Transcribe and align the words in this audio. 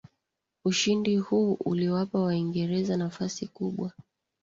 ushindi 0.65 1.17
huu 1.17 1.53
uliwapa 1.53 2.19
waingereza 2.19 2.97
nafasi 2.97 3.47
kubwa 3.47 3.91